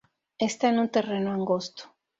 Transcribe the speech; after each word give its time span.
Está 0.39 0.69
en 0.69 0.79
un 0.79 0.89
terreno 0.89 1.31
angosto. 1.31 1.93